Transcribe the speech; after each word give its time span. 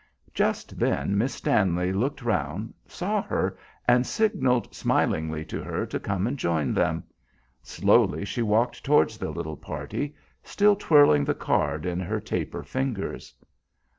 Just 0.33 0.79
then 0.79 1.15
Miss 1.15 1.35
Stanley 1.35 1.93
looked 1.93 2.23
round, 2.23 2.73
saw 2.87 3.21
her, 3.21 3.55
and 3.87 4.03
signalled 4.03 4.73
smilingly 4.73 5.45
to 5.45 5.61
her 5.61 5.85
to 5.85 5.99
come 5.99 6.25
and 6.25 6.39
join 6.39 6.73
them. 6.73 7.03
Slowly 7.61 8.25
she 8.25 8.41
walked 8.41 8.83
towards 8.83 9.19
the 9.19 9.29
little 9.29 9.57
party, 9.57 10.15
still 10.43 10.75
twirling 10.75 11.23
the 11.23 11.35
card 11.35 11.85
in 11.85 11.99
her 11.99 12.19
taper 12.19 12.63
fingers. 12.63 13.35